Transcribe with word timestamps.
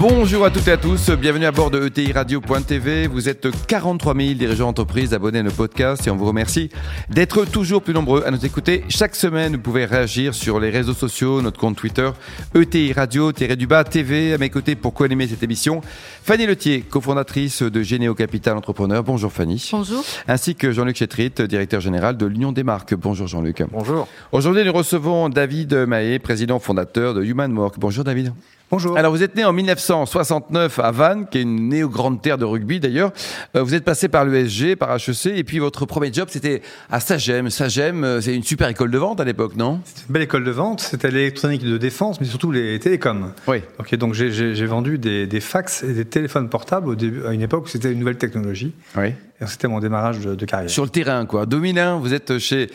Bonjour 0.00 0.46
à 0.46 0.50
toutes 0.50 0.66
et 0.66 0.72
à 0.72 0.78
tous, 0.78 1.10
bienvenue 1.10 1.44
à 1.44 1.52
bord 1.52 1.70
de 1.70 1.84
ETI 1.84 2.12
Radio.tv. 2.12 3.06
Vous 3.06 3.28
êtes 3.28 3.48
43 3.66 4.14
000 4.14 4.32
dirigeants 4.32 4.68
d'entreprise 4.68 5.12
abonnés 5.12 5.40
à 5.40 5.42
nos 5.42 5.50
podcasts 5.50 6.06
et 6.06 6.10
on 6.10 6.16
vous 6.16 6.24
remercie 6.24 6.70
d'être 7.10 7.44
toujours 7.44 7.82
plus 7.82 7.92
nombreux 7.92 8.24
à 8.24 8.30
nous 8.30 8.46
écouter. 8.46 8.82
Chaque 8.88 9.14
semaine, 9.14 9.56
vous 9.56 9.60
pouvez 9.60 9.84
réagir 9.84 10.34
sur 10.34 10.58
les 10.58 10.70
réseaux 10.70 10.94
sociaux, 10.94 11.42
notre 11.42 11.60
compte 11.60 11.76
Twitter, 11.76 12.10
ETI 12.54 12.94
Radio-du-bas 12.94 13.84
TV. 13.84 14.32
À 14.32 14.38
mes 14.38 14.48
côtés 14.48 14.74
pour 14.74 14.94
co-animer 14.94 15.28
cette 15.28 15.42
émission, 15.42 15.82
Fanny 16.22 16.46
Letier, 16.46 16.80
cofondatrice 16.80 17.62
de 17.62 17.82
Généo 17.82 18.14
Capital 18.14 18.56
Entrepreneur. 18.56 19.04
Bonjour 19.04 19.30
Fanny. 19.30 19.68
Bonjour. 19.70 20.02
Ainsi 20.26 20.54
que 20.54 20.72
Jean-Luc 20.72 20.96
Chetrit, 20.96 21.30
directeur 21.46 21.82
général 21.82 22.16
de 22.16 22.24
l'Union 22.24 22.52
des 22.52 22.64
marques. 22.64 22.94
Bonjour 22.94 23.26
Jean-Luc. 23.26 23.62
Bonjour. 23.70 24.08
Aujourd'hui, 24.32 24.64
nous 24.64 24.72
recevons 24.72 25.28
David 25.28 25.74
Mahé, 25.74 26.18
président 26.20 26.58
fondateur 26.58 27.12
de 27.12 27.22
Human 27.22 27.52
Work. 27.52 27.74
Bonjour 27.78 28.02
David. 28.02 28.32
Bonjour. 28.70 28.96
Alors 28.96 29.10
vous 29.10 29.24
êtes 29.24 29.34
né 29.34 29.44
en 29.44 29.52
1969 29.52 30.78
à 30.78 30.92
Vannes, 30.92 31.26
qui 31.28 31.38
est 31.38 31.42
une 31.42 31.70
néo-grande 31.70 32.22
terre 32.22 32.38
de 32.38 32.44
rugby 32.44 32.78
d'ailleurs. 32.78 33.12
Euh, 33.56 33.64
vous 33.64 33.74
êtes 33.74 33.82
passé 33.82 34.06
par 34.06 34.24
l'ESG, 34.24 34.76
par 34.76 34.94
HEC, 34.94 35.26
et 35.26 35.42
puis 35.42 35.58
votre 35.58 35.86
premier 35.86 36.12
job 36.12 36.28
c'était 36.30 36.62
à 36.88 37.00
Sagem. 37.00 37.50
Sagem, 37.50 38.04
euh, 38.04 38.20
c'est 38.20 38.32
une 38.32 38.44
super 38.44 38.68
école 38.68 38.92
de 38.92 38.98
vente 38.98 39.18
à 39.18 39.24
l'époque, 39.24 39.56
non? 39.56 39.80
C'était 39.84 40.02
une 40.06 40.12
belle 40.12 40.22
école 40.22 40.44
de 40.44 40.52
vente, 40.52 40.82
c'était 40.82 41.10
l'électronique 41.10 41.64
de 41.64 41.78
défense, 41.78 42.20
mais 42.20 42.28
surtout 42.28 42.52
les 42.52 42.78
télécoms. 42.78 43.32
Oui. 43.48 43.62
Ok, 43.80 43.96
donc 43.96 44.14
j'ai 44.14 44.66
vendu 44.66 44.98
des, 44.98 45.26
des, 45.26 45.40
fax 45.40 45.82
et 45.82 45.92
des 45.92 46.04
téléphones 46.04 46.48
portables 46.48 46.88
au 46.88 46.94
début, 46.94 47.26
à 47.26 47.32
une 47.32 47.42
époque 47.42 47.64
où 47.64 47.68
c'était 47.68 47.90
une 47.90 47.98
nouvelle 47.98 48.18
technologie. 48.18 48.72
Oui. 48.96 49.14
C'était 49.46 49.68
mon 49.68 49.80
démarrage 49.80 50.20
de, 50.20 50.34
de, 50.34 50.44
carrière. 50.44 50.68
Sur 50.68 50.84
le 50.84 50.90
terrain, 50.90 51.24
quoi. 51.24 51.46
2001, 51.46 51.96
vous 51.98 52.12
êtes 52.12 52.38
chez 52.38 52.68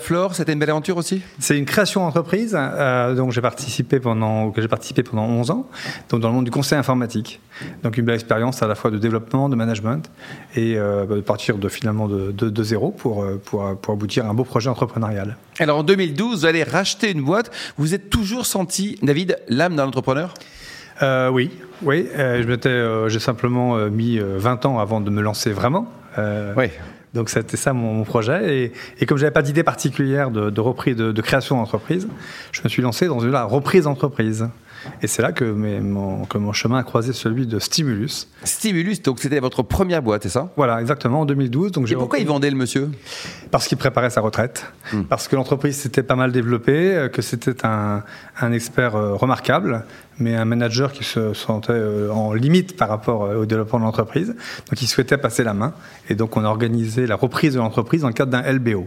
Flore. 0.00 0.34
C'était 0.34 0.52
une 0.52 0.58
belle 0.58 0.70
aventure 0.70 0.96
aussi? 0.96 1.22
C'est 1.38 1.56
une 1.56 1.64
création 1.64 2.00
d'entreprise 2.00 2.56
euh, 2.58 3.14
dont 3.14 3.30
j'ai 3.30 3.40
participé 3.40 4.00
pendant, 4.00 4.50
que 4.50 4.60
j'ai 4.60 4.68
participé 4.68 5.02
pendant 5.02 5.24
11 5.24 5.50
ans, 5.50 5.66
donc 6.08 6.20
dans 6.20 6.28
le 6.28 6.34
monde 6.34 6.44
du 6.44 6.50
conseil 6.50 6.78
informatique. 6.78 7.40
Donc 7.82 7.96
une 7.96 8.04
belle 8.04 8.16
expérience 8.16 8.62
à 8.62 8.66
la 8.66 8.74
fois 8.74 8.90
de 8.90 8.98
développement, 8.98 9.48
de 9.48 9.56
management, 9.56 10.10
et 10.56 10.76
euh, 10.76 11.06
de 11.06 11.20
partir 11.20 11.58
de 11.58 11.68
finalement 11.68 12.08
de, 12.08 12.32
de, 12.32 12.50
de 12.50 12.62
zéro 12.62 12.90
pour, 12.90 13.22
euh, 13.22 13.40
pour, 13.44 13.76
pour 13.80 13.94
aboutir 13.94 14.26
à 14.26 14.28
un 14.28 14.34
beau 14.34 14.44
projet 14.44 14.68
entrepreneurial. 14.68 15.36
Alors 15.58 15.78
en 15.78 15.82
2012, 15.82 16.40
vous 16.40 16.46
allez 16.46 16.64
racheter 16.64 17.12
une 17.12 17.22
boîte. 17.22 17.50
Vous 17.76 17.94
êtes 17.94 18.10
toujours 18.10 18.46
senti, 18.46 18.98
David, 19.02 19.38
l'âme 19.48 19.76
d'un 19.76 19.86
entrepreneur? 19.86 20.34
Euh, 21.02 21.30
oui, 21.30 21.50
oui. 21.82 22.06
Euh, 22.16 22.42
je 22.42 22.48
m'étais, 22.48 22.68
euh, 22.68 23.08
j'ai 23.08 23.20
simplement 23.20 23.76
mis 23.88 24.18
20 24.18 24.66
ans 24.66 24.78
avant 24.78 25.00
de 25.00 25.10
me 25.10 25.22
lancer 25.22 25.52
vraiment. 25.52 25.90
Oui. 26.56 26.70
Donc 27.14 27.28
c'était 27.28 27.56
ça 27.56 27.72
mon, 27.72 27.94
mon, 27.94 28.04
projet. 28.04 28.56
Et, 28.56 28.72
et 29.00 29.06
comme 29.06 29.18
j'avais 29.18 29.32
pas 29.32 29.42
d'idée 29.42 29.64
particulière 29.64 30.30
de, 30.30 30.50
de 30.50 30.60
reprise, 30.60 30.96
de, 30.96 31.10
de 31.10 31.22
création 31.22 31.56
d'entreprise, 31.56 32.06
je 32.52 32.60
me 32.62 32.68
suis 32.68 32.82
lancé 32.82 33.06
dans 33.06 33.20
la 33.24 33.44
reprise 33.44 33.84
d'entreprise. 33.84 34.48
Et 35.02 35.06
c'est 35.06 35.22
là 35.22 35.32
que, 35.32 35.44
mes, 35.44 35.80
mon, 35.80 36.24
que, 36.24 36.38
mon, 36.38 36.52
chemin 36.52 36.78
a 36.78 36.82
croisé 36.82 37.12
celui 37.12 37.46
de 37.46 37.58
Stimulus. 37.58 38.28
Stimulus, 38.44 39.02
donc 39.02 39.20
c'était 39.20 39.40
votre 39.40 39.62
première 39.62 40.02
boîte, 40.02 40.22
c'est 40.22 40.28
ça? 40.28 40.52
Voilà, 40.56 40.80
exactement, 40.80 41.20
en 41.20 41.26
2012. 41.26 41.72
Donc 41.72 41.90
Et 41.90 41.94
pourquoi 41.94 42.18
il 42.18 42.26
vendait 42.26 42.50
le 42.50 42.56
monsieur? 42.56 42.90
Parce 43.50 43.68
qu'il 43.68 43.78
préparait 43.78 44.10
sa 44.10 44.20
retraite, 44.20 44.66
hmm. 44.92 45.02
parce 45.04 45.28
que 45.28 45.36
l'entreprise 45.36 45.76
s'était 45.76 46.02
pas 46.02 46.16
mal 46.16 46.32
développée, 46.32 47.08
que 47.12 47.22
c'était 47.22 47.66
un, 47.66 48.02
un, 48.40 48.52
expert 48.52 48.92
remarquable, 48.92 49.84
mais 50.18 50.36
un 50.36 50.44
manager 50.44 50.92
qui 50.92 51.04
se 51.04 51.34
sentait 51.34 51.80
en 52.12 52.32
limite 52.32 52.76
par 52.76 52.88
rapport 52.88 53.22
au 53.22 53.46
développement 53.46 53.80
de 53.80 53.84
l'entreprise. 53.84 54.28
Donc 54.68 54.82
il 54.82 54.86
souhaitait 54.86 55.18
passer 55.18 55.44
la 55.44 55.54
main. 55.54 55.72
Et 56.08 56.14
donc 56.14 56.36
on 56.36 56.44
a 56.44 56.48
organisé 56.48 57.06
la 57.06 57.16
reprise 57.16 57.54
de 57.54 57.58
l'entreprise 57.58 58.02
dans 58.02 58.08
le 58.08 58.14
cadre 58.14 58.30
d'un 58.30 58.42
LBO. 58.42 58.86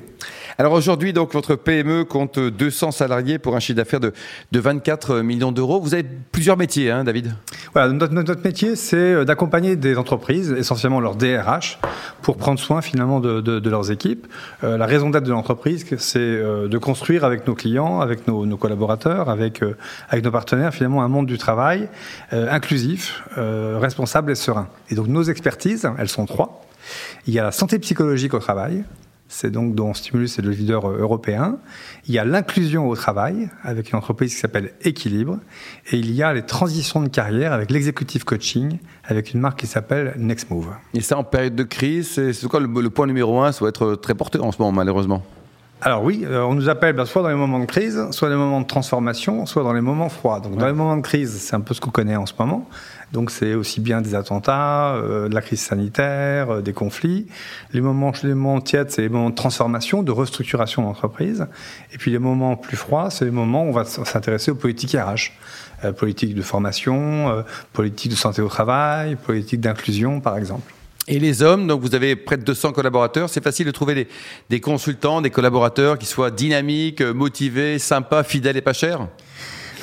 Alors 0.57 0.73
aujourd'hui, 0.73 1.13
donc 1.13 1.33
votre 1.33 1.55
PME 1.55 2.05
compte 2.05 2.37
200 2.37 2.91
salariés 2.91 3.39
pour 3.39 3.55
un 3.55 3.59
chiffre 3.59 3.77
d'affaires 3.77 3.99
de, 3.99 4.13
de 4.51 4.59
24 4.59 5.21
millions 5.21 5.51
d'euros. 5.51 5.79
Vous 5.81 5.93
avez 5.93 6.05
plusieurs 6.31 6.57
métiers, 6.57 6.91
hein, 6.91 7.03
David? 7.03 7.33
Voilà, 7.73 7.91
notre, 7.91 8.43
métier, 8.43 8.75
c'est 8.75 9.25
d'accompagner 9.25 9.75
des 9.75 9.97
entreprises, 9.97 10.51
essentiellement 10.51 10.99
leur 10.99 11.15
DRH, 11.15 11.79
pour 12.21 12.37
prendre 12.37 12.59
soin 12.59 12.81
finalement 12.81 13.19
de, 13.19 13.69
leurs 13.69 13.91
équipes. 13.91 14.27
Euh, 14.63 14.77
la 14.77 14.85
raison 14.85 15.09
d'être 15.09 15.23
de 15.23 15.31
l'entreprise, 15.31 15.85
c'est 15.97 16.19
euh, 16.19 16.67
de 16.67 16.77
construire 16.77 17.23
avec 17.23 17.47
nos 17.47 17.55
clients, 17.55 17.99
avec 17.99 18.27
nos, 18.27 18.57
collaborateurs, 18.57 19.29
avec, 19.29 19.63
euh, 19.63 19.75
avec 20.09 20.23
nos 20.23 20.31
partenaires, 20.31 20.73
finalement 20.73 21.03
un 21.03 21.07
monde 21.07 21.25
du 21.25 21.37
travail 21.37 21.87
inclusif, 22.31 23.23
responsable 23.35 24.31
et 24.31 24.35
serein. 24.35 24.67
Et 24.89 24.95
donc 24.95 25.07
nos 25.07 25.23
expertises, 25.23 25.89
elles 25.97 26.09
sont 26.09 26.25
trois. 26.25 26.63
Il 27.27 27.33
y 27.33 27.39
a 27.39 27.43
la 27.43 27.51
santé 27.51 27.79
psychologique 27.79 28.33
au 28.33 28.39
travail, 28.39 28.83
c'est 29.33 29.49
donc 29.49 29.73
dont 29.73 29.95
Stimulus 29.95 30.37
est 30.37 30.43
le 30.43 30.51
leader 30.51 30.87
européen. 30.87 31.57
Il 32.07 32.13
y 32.13 32.19
a 32.19 32.23
l'inclusion 32.23 32.87
au 32.87 32.95
travail 32.95 33.49
avec 33.63 33.91
une 33.91 33.97
entreprise 33.97 34.33
qui 34.33 34.39
s'appelle 34.39 34.73
Équilibre. 34.81 35.39
Et 35.91 35.97
il 35.97 36.11
y 36.11 36.21
a 36.21 36.33
les 36.33 36.43
transitions 36.43 37.01
de 37.01 37.09
carrière 37.09 37.51
avec 37.51 37.71
l'executive 37.71 38.25
coaching 38.25 38.77
avec 39.05 39.33
une 39.33 39.39
marque 39.39 39.59
qui 39.59 39.67
s'appelle 39.67 40.13
Next 40.17 40.51
Move. 40.51 40.69
Et 40.93 41.01
ça 41.01 41.17
en 41.17 41.23
période 41.23 41.55
de 41.55 41.63
crise, 41.63 42.09
c'est 42.09 42.47
quoi 42.47 42.59
le, 42.59 42.67
le, 42.67 42.89
point 42.91 43.07
numéro 43.07 43.41
un 43.41 43.51
Ça 43.51 43.59
doit 43.61 43.69
être 43.69 43.95
très 43.95 44.13
porteur 44.13 44.43
en 44.43 44.51
ce 44.51 44.59
moment 44.59 44.71
malheureusement? 44.71 45.23
Alors 45.85 46.03
oui, 46.03 46.23
euh, 46.25 46.43
on 46.43 46.53
nous 46.53 46.69
appelle 46.69 46.95
ben, 46.95 47.05
soit 47.05 47.23
dans 47.23 47.27
les 47.27 47.35
moments 47.35 47.59
de 47.59 47.65
crise, 47.65 48.07
soit 48.11 48.29
dans 48.29 48.35
les 48.35 48.39
moments 48.39 48.61
de 48.61 48.67
transformation, 48.67 49.45
soit 49.45 49.63
dans 49.63 49.73
les 49.73 49.81
moments 49.81 50.07
froids. 50.07 50.39
Donc 50.39 50.53
ouais. 50.53 50.59
dans 50.59 50.67
les 50.67 50.73
moments 50.73 50.95
de 50.95 51.01
crise, 51.01 51.31
c'est 51.41 51.55
un 51.55 51.59
peu 51.59 51.73
ce 51.73 51.81
qu'on 51.81 51.91
connaît 51.91 52.15
en 52.15 52.25
ce 52.25 52.33
moment. 52.39 52.69
Donc 53.13 53.31
c'est 53.31 53.53
aussi 53.53 53.79
bien 53.79 54.01
des 54.01 54.15
attentats, 54.15 54.95
euh, 54.95 55.29
de 55.29 55.35
la 55.35 55.41
crise 55.41 55.61
sanitaire, 55.61 56.49
euh, 56.49 56.61
des 56.61 56.73
conflits. 56.73 57.27
Les 57.71 57.79
moments, 57.79 58.11
les 58.23 58.33
moments 58.33 58.59
tièdes, 58.59 58.91
c'est 58.91 59.03
les 59.03 59.09
moments 59.09 59.29
de 59.29 59.35
transformation, 59.35 60.03
de 60.03 60.11
restructuration 60.11 60.81
d'entreprise. 60.81 61.45
Et 61.93 61.97
puis 61.97 62.11
les 62.11 62.19
moments 62.19 62.55
plus 62.57 62.75
froids, 62.75 63.09
c'est 63.09 63.25
les 63.25 63.31
moments 63.31 63.63
où 63.63 63.69
on 63.69 63.71
va 63.71 63.85
s'intéresser 63.85 64.51
aux 64.51 64.55
politiques 64.55 64.97
RH. 64.97 65.31
Euh, 65.83 65.91
politique 65.91 66.33
de 66.33 66.41
formation, 66.41 67.29
euh, 67.29 67.41
politique 67.73 68.11
de 68.11 68.15
santé 68.15 68.41
au 68.41 68.47
travail, 68.47 69.15
politique 69.15 69.59
d'inclusion 69.59 70.21
par 70.21 70.37
exemple. 70.37 70.73
Et 71.07 71.19
les 71.19 71.41
hommes, 71.41 71.67
donc 71.67 71.81
vous 71.81 71.95
avez 71.95 72.15
près 72.15 72.37
de 72.37 72.43
200 72.43 72.71
collaborateurs, 72.71 73.29
c'est 73.29 73.43
facile 73.43 73.65
de 73.65 73.71
trouver 73.71 73.93
des, 73.95 74.07
des, 74.49 74.61
consultants, 74.61 75.21
des 75.21 75.29
collaborateurs 75.29 75.97
qui 75.97 76.05
soient 76.05 76.31
dynamiques, 76.31 77.01
motivés, 77.01 77.79
sympas, 77.79 78.23
fidèles 78.23 78.55
et 78.55 78.61
pas 78.61 78.71
chers? 78.71 79.07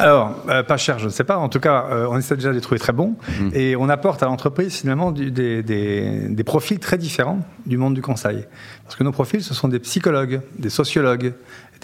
Alors, 0.00 0.36
euh, 0.48 0.62
pas 0.62 0.76
cher, 0.76 0.98
je 0.98 1.06
ne 1.06 1.10
sais 1.10 1.24
pas. 1.24 1.36
En 1.36 1.48
tout 1.48 1.60
cas, 1.60 1.86
euh, 1.90 2.06
on 2.10 2.18
essaie 2.18 2.34
déjà 2.34 2.50
de 2.50 2.54
les 2.54 2.60
trouver 2.60 2.80
très 2.80 2.92
bons. 2.92 3.16
Mmh. 3.28 3.50
Et 3.54 3.76
on 3.76 3.88
apporte 3.88 4.22
à 4.22 4.26
l'entreprise 4.26 4.80
finalement 4.80 5.12
du, 5.12 5.30
des, 5.30 5.62
des, 5.62 6.28
des, 6.28 6.44
profils 6.44 6.78
très 6.78 6.98
différents 6.98 7.40
du 7.66 7.76
monde 7.76 7.94
du 7.94 8.02
conseil. 8.02 8.44
Parce 8.84 8.96
que 8.96 9.04
nos 9.04 9.12
profils, 9.12 9.42
ce 9.42 9.54
sont 9.54 9.68
des 9.68 9.78
psychologues, 9.78 10.40
des 10.58 10.70
sociologues, 10.70 11.34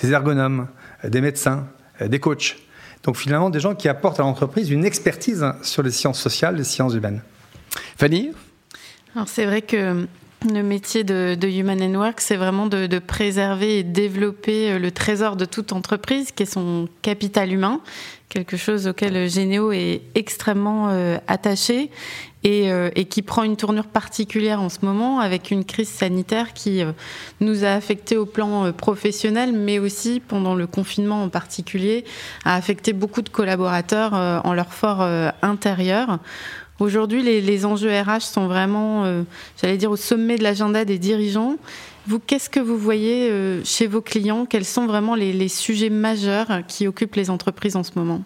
des 0.01 0.13
ergonomes, 0.13 0.67
des 1.05 1.21
médecins, 1.21 1.67
des 2.01 2.19
coachs. 2.19 2.57
Donc 3.05 3.17
finalement, 3.17 3.51
des 3.51 3.61
gens 3.61 3.75
qui 3.75 3.89
apportent 3.89 4.19
à 4.19 4.25
l'entreprise 4.25 4.71
une 4.71 4.85
expertise 4.85 5.47
sur 5.63 5.83
les 5.83 5.91
sciences 5.93 6.21
sociales, 6.21 6.57
les 6.57 6.65
sciences 6.65 6.95
humaines. 6.95 7.23
Fanny? 7.97 8.33
Alors 9.15 9.29
c'est 9.29 9.47
vrai 9.47 9.63
que 9.63 10.07
le 10.53 10.63
métier 10.63 11.05
de, 11.05 11.37
Human 11.47 11.81
and 11.83 11.95
Work, 11.95 12.21
c'est 12.21 12.37
vraiment 12.37 12.67
de, 12.67 12.99
préserver 12.99 13.79
et 13.79 13.83
développer 13.83 14.79
le 14.79 14.91
trésor 14.91 15.37
de 15.37 15.45
toute 15.45 15.73
entreprise, 15.73 16.33
qui 16.33 16.43
est 16.43 16.47
son 16.47 16.89
capital 17.03 17.53
humain, 17.53 17.81
quelque 18.29 18.57
chose 18.57 18.87
auquel 18.89 19.29
Généo 19.29 19.73
est 19.73 20.03
extrêmement 20.15 20.89
euh, 20.91 21.19
attaché 21.27 21.91
et, 22.43 22.71
euh, 22.71 22.91
qui 22.91 23.23
prend 23.23 23.45
une 23.45 23.57
tournure 23.57 23.87
particulière 23.87 24.61
en 24.61 24.69
ce 24.69 24.79
moment 24.83 25.21
avec 25.21 25.51
une 25.51 25.65
crise 25.65 25.89
sanitaire 25.89 26.53
qui 26.53 26.83
euh, 26.83 26.93
nous 27.41 27.65
a 27.65 27.69
affecté 27.69 28.17
au 28.17 28.27
plan 28.27 28.73
professionnel, 28.73 29.53
mais 29.53 29.79
aussi 29.79 30.21
pendant 30.21 30.55
le 30.55 30.67
confinement 30.67 31.23
en 31.23 31.29
particulier, 31.29 32.05
a 32.45 32.57
affecté 32.57 32.93
beaucoup 32.93 33.23
de 33.23 33.29
collaborateurs 33.29 34.13
en 34.45 34.55
leur 34.55 34.73
fort 34.73 35.03
intérieur. 35.43 36.19
Aujourd'hui, 36.79 37.23
les, 37.23 37.65
enjeux 37.65 37.91
RH 37.91 38.21
sont 38.21 38.49
vraiment, 38.49 39.05
euh, 39.05 39.23
j'allais 39.61 39.79
dire, 39.79 39.91
au 39.91 39.97
sommet 39.97 40.37
de 40.37 40.43
l'agenda 40.43 40.85
des 40.85 40.99
dirigeants. 40.99 41.57
Vous, 42.07 42.19
qu'est-ce 42.19 42.51
que 42.51 42.61
vous 42.61 42.77
voyez 42.77 43.31
euh, 43.31 43.63
chez 43.65 43.87
vos 43.87 44.03
clients? 44.03 44.45
Quels 44.45 44.67
sont 44.67 44.87
vraiment 44.87 45.15
les, 45.15 45.49
sujets 45.49 45.89
majeurs 45.89 46.49
qui 46.69 46.87
occupent 46.87 47.15
les 47.15 47.31
entreprises 47.31 47.77
en 47.77 47.83
ce 47.83 47.93
moment? 47.97 48.23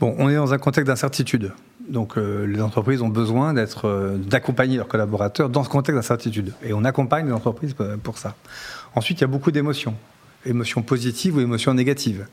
Bon, 0.00 0.14
on 0.18 0.30
est 0.30 0.34
dans 0.34 0.54
un 0.54 0.58
contexte 0.58 0.88
d'incertitude. 0.88 1.52
Donc, 1.86 2.16
euh, 2.16 2.46
les 2.46 2.62
entreprises 2.62 3.02
ont 3.02 3.10
besoin 3.10 3.52
d'être, 3.52 4.16
d'accompagner 4.16 4.78
leurs 4.78 4.88
collaborateurs 4.88 5.50
dans 5.50 5.62
ce 5.62 5.68
contexte 5.68 5.96
d'incertitude. 5.96 6.54
Et 6.64 6.72
on 6.72 6.84
accompagne 6.84 7.26
les 7.26 7.32
entreprises 7.32 7.76
pour 8.02 8.16
ça. 8.16 8.34
Ensuite, 8.94 9.18
il 9.18 9.20
y 9.20 9.24
a 9.24 9.28
beaucoup 9.28 9.50
d'émotions. 9.50 9.94
Émotions 10.46 10.82
positives 10.82 11.36
ou 11.36 11.40
émotions 11.40 11.74
négatives. 11.74 12.26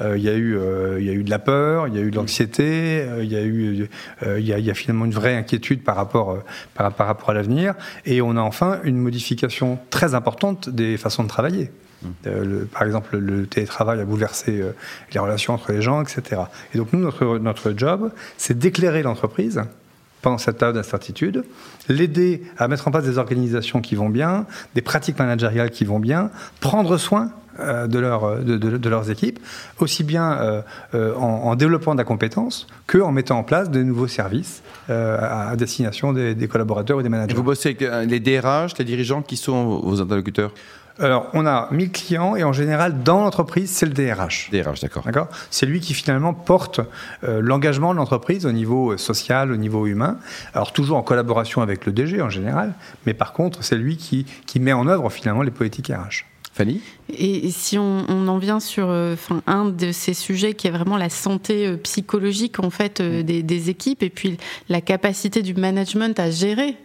Euh, 0.00 0.16
il 0.18 0.24
y, 0.24 0.28
a 0.28 0.34
eu, 0.34 0.56
euh, 0.56 0.96
il 0.98 1.06
y 1.06 1.10
a 1.10 1.12
eu 1.12 1.22
de 1.22 1.30
la 1.30 1.38
peur, 1.38 1.86
il 1.86 1.94
y 1.94 1.98
a 1.98 2.00
eu 2.00 2.10
de 2.10 2.16
l'anxiété, 2.16 3.02
euh, 3.02 3.22
il 3.22 3.30
y 3.30 3.36
a 3.36 3.42
eu, 3.42 3.88
il 4.22 4.44
y 4.44 4.52
a, 4.52 4.58
il 4.58 4.64
y 4.64 4.70
a 4.70 4.74
finalement 4.74 5.04
une 5.04 5.12
vraie 5.12 5.36
inquiétude 5.36 5.82
par 5.84 5.96
rapport, 5.96 6.38
par, 6.74 6.92
par 6.92 7.06
rapport 7.06 7.30
à 7.30 7.34
l'avenir, 7.34 7.74
et 8.04 8.20
on 8.20 8.36
a 8.36 8.40
enfin 8.40 8.80
une 8.82 8.96
modification 8.96 9.78
très 9.90 10.14
importante 10.14 10.68
des 10.68 10.96
façons 10.96 11.22
de 11.22 11.28
travailler. 11.28 11.70
Le, 12.26 12.66
par 12.66 12.82
exemple, 12.82 13.16
le 13.16 13.46
télétravail 13.46 13.98
a 13.98 14.04
bouleversé 14.04 14.62
les 15.14 15.18
relations 15.18 15.54
entre 15.54 15.72
les 15.72 15.80
gens, 15.80 16.02
etc. 16.02 16.42
Et 16.74 16.78
donc 16.78 16.92
nous, 16.92 17.00
notre, 17.00 17.38
notre 17.38 17.72
job, 17.74 18.12
c'est 18.36 18.58
d'éclairer 18.58 19.02
l'entreprise 19.02 19.62
pendant 20.20 20.36
cette 20.36 20.58
période 20.58 20.76
d'incertitude, 20.76 21.44
l'aider 21.88 22.42
à 22.58 22.68
mettre 22.68 22.88
en 22.88 22.90
place 22.90 23.04
des 23.04 23.16
organisations 23.16 23.80
qui 23.80 23.94
vont 23.94 24.10
bien, 24.10 24.46
des 24.74 24.82
pratiques 24.82 25.18
managériales 25.18 25.70
qui 25.70 25.86
vont 25.86 26.00
bien, 26.00 26.30
prendre 26.60 26.98
soin 26.98 27.30
de, 27.58 27.98
leur, 27.98 28.38
de, 28.40 28.56
de, 28.56 28.88
leurs 28.88 29.10
équipes, 29.10 29.38
aussi 29.78 30.04
bien 30.04 30.32
euh, 30.32 30.62
euh, 30.94 31.14
en, 31.14 31.54
développant 31.56 31.92
de 31.94 31.98
la 31.98 32.04
compétence 32.04 32.66
qu'en 32.86 33.12
mettant 33.12 33.38
en 33.38 33.42
place 33.44 33.70
de 33.70 33.82
nouveaux 33.82 34.08
services 34.08 34.62
à, 34.88 35.54
destination 35.56 36.12
des, 36.12 36.34
des, 36.34 36.48
collaborateurs 36.48 36.98
ou 36.98 37.02
des 37.02 37.08
managers. 37.08 37.32
Et 37.32 37.36
vous 37.36 37.42
bossez 37.42 37.76
avec 37.80 38.10
les 38.10 38.20
DRH, 38.20 38.76
les 38.78 38.84
dirigeants 38.84 39.22
qui 39.22 39.36
sont 39.36 39.78
vos 39.78 40.00
interlocuteurs? 40.00 40.52
Alors, 41.00 41.28
on 41.32 41.44
a 41.44 41.68
1000 41.72 41.90
clients 41.90 42.36
et 42.36 42.44
en 42.44 42.52
général, 42.52 43.02
dans 43.02 43.20
l'entreprise, 43.20 43.70
c'est 43.70 43.86
le 43.86 43.92
DRH. 43.92 44.50
DRH, 44.52 44.80
d'accord. 44.80 45.02
D'accord? 45.04 45.28
C'est 45.50 45.66
lui 45.66 45.80
qui 45.80 45.92
finalement 45.92 46.34
porte 46.34 46.80
l'engagement 47.22 47.92
de 47.92 47.98
l'entreprise 47.98 48.46
au 48.46 48.52
niveau 48.52 48.96
social, 48.96 49.50
au 49.50 49.56
niveau 49.56 49.86
humain. 49.86 50.18
Alors, 50.54 50.72
toujours 50.72 50.96
en 50.98 51.02
collaboration 51.02 51.62
avec 51.62 51.86
le 51.86 51.92
DG 51.92 52.22
en 52.22 52.30
général, 52.30 52.74
mais 53.06 53.14
par 53.14 53.32
contre, 53.32 53.64
c'est 53.64 53.76
lui 53.76 53.96
qui, 53.96 54.24
qui 54.46 54.60
met 54.60 54.72
en 54.72 54.86
œuvre 54.86 55.10
finalement 55.10 55.42
les 55.42 55.50
politiques 55.50 55.88
RH. 55.88 56.24
Fanny 56.54 56.80
et, 57.12 57.50
si 57.50 57.78
on, 57.78 58.06
en 58.08 58.38
vient 58.38 58.60
sur 58.60 58.88
euh, 58.88 59.14
un 59.46 59.66
de 59.66 59.92
ces 59.92 60.14
sujets 60.14 60.54
qui 60.54 60.68
est 60.68 60.70
vraiment 60.70 60.96
la 60.96 61.10
santé 61.10 61.66
euh, 61.66 61.76
psychologique 61.76 62.58
en 62.60 62.70
fait 62.70 63.00
euh, 63.00 63.20
mm. 63.20 63.42
des, 63.42 63.70
équipes 63.70 64.02
et 64.02 64.10
puis 64.10 64.36
la 64.68 64.80
capacité 64.80 65.42
du 65.42 65.54
management 65.54 66.18
à 66.18 66.30
gérer 66.30 66.76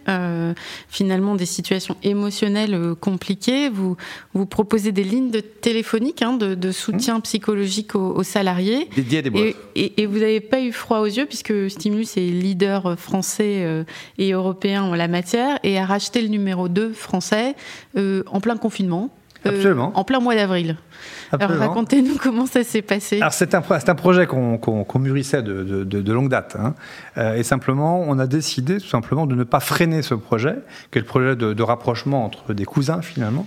finalement 0.88 1.36
des 1.36 1.46
situations 1.46 1.96
émotionnelles 2.02 2.94
compliquées, 3.00 3.68
vous, 3.68 3.96
vous 4.34 4.46
proposez 4.46 4.92
des 4.92 5.04
lignes 5.04 5.30
de 5.30 5.40
téléphoniques 5.40 6.22
hein, 6.22 6.36
de, 6.36 6.72
soutien 6.72 7.18
mm. 7.18 7.22
psychologique 7.22 7.94
aux, 7.94 8.22
salariés. 8.22 8.88
Dédiées 8.96 9.18
à 9.18 9.22
des 9.22 9.56
Et, 9.76 10.06
vous 10.06 10.18
n'avez 10.18 10.40
pas 10.40 10.60
eu 10.60 10.72
froid 10.72 10.98
aux 10.98 11.06
yeux 11.06 11.26
puisque 11.26 11.70
Stimulus 11.70 12.16
est 12.16 12.30
leader 12.30 12.98
français 12.98 13.84
et 14.18 14.32
européen 14.32 14.82
en 14.82 14.94
la 14.94 15.08
matière 15.08 15.58
et 15.62 15.78
a 15.78 15.86
racheté 15.86 16.22
le 16.22 16.28
numéro 16.28 16.68
2 16.68 16.92
français 16.92 17.54
en 17.96 18.40
plein 18.40 18.56
confinement. 18.56 19.10
Absolument. 19.44 19.92
en 19.94 20.04
plein 20.04 20.20
mois 20.20 20.34
d'avril. 20.34 20.76
Alors 21.32 21.50
racontez-nous 21.50 22.16
comment 22.22 22.46
ça 22.46 22.64
s'est 22.64 22.82
passé. 22.82 23.20
Alors 23.20 23.32
c'est 23.32 23.54
un, 23.54 23.62
un, 23.68 23.94
projet 23.94 24.26
qu'on 24.26 24.98
mûrissait 24.98 25.42
de, 25.42 25.84
de, 25.84 26.12
longue 26.12 26.28
date. 26.28 26.56
Hein. 26.58 26.74
Euh, 27.18 27.36
et 27.36 27.42
simplement, 27.42 28.00
on 28.00 28.18
a 28.18 28.26
décidé 28.26 28.78
tout 28.78 28.88
simplement 28.88 29.26
de 29.26 29.34
ne 29.34 29.44
pas 29.44 29.60
freiner 29.60 30.02
ce 30.02 30.14
projet, 30.14 30.56
qui 30.90 30.98
est 30.98 31.02
le 31.02 31.06
projet 31.06 31.36
de, 31.36 31.62
rapprochement 31.62 32.24
entre 32.24 32.52
des 32.54 32.64
cousins 32.64 33.02
finalement. 33.02 33.46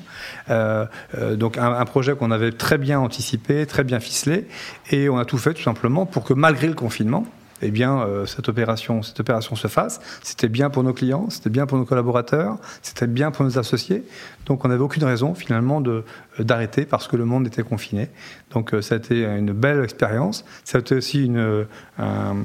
Euh, 0.49 0.85
euh, 1.17 1.35
donc 1.35 1.57
un, 1.57 1.73
un 1.73 1.85
projet 1.85 2.15
qu'on 2.15 2.31
avait 2.31 2.51
très 2.51 2.77
bien 2.77 2.99
anticipé, 2.99 3.65
très 3.65 3.83
bien 3.83 3.99
ficelé. 3.99 4.47
Et 4.91 5.09
on 5.09 5.17
a 5.17 5.25
tout 5.25 5.37
fait 5.37 5.53
tout 5.53 5.63
simplement 5.63 6.05
pour 6.05 6.23
que 6.23 6.33
malgré 6.33 6.67
le 6.67 6.75
confinement, 6.75 7.25
eh 7.63 7.71
bien, 7.71 8.01
euh, 8.01 8.25
cette, 8.25 8.49
opération, 8.49 9.01
cette 9.01 9.19
opération 9.19 9.55
se 9.55 9.67
fasse. 9.67 10.01
C'était 10.21 10.49
bien 10.49 10.69
pour 10.69 10.83
nos 10.83 10.93
clients, 10.93 11.29
c'était 11.29 11.49
bien 11.49 11.65
pour 11.65 11.77
nos 11.77 11.85
collaborateurs, 11.85 12.57
c'était 12.81 13.07
bien 13.07 13.31
pour 13.31 13.45
nos 13.45 13.57
associés. 13.57 14.03
Donc, 14.45 14.65
on 14.65 14.67
n'avait 14.67 14.81
aucune 14.81 15.05
raison, 15.05 15.33
finalement, 15.33 15.81
euh, 15.87 16.03
d'arrêter 16.39 16.85
parce 16.85 17.07
que 17.07 17.15
le 17.15 17.23
monde 17.23 17.47
était 17.47 17.63
confiné. 17.63 18.09
Donc, 18.51 18.73
euh, 18.73 18.81
ça 18.81 18.95
a 18.95 18.97
été 18.97 19.23
une 19.23 19.53
belle 19.53 19.81
expérience. 19.81 20.43
Ça 20.65 20.77
a 20.77 20.81
été 20.81 20.95
aussi 20.95 21.23
une, 21.25 21.65
un, 21.97 22.35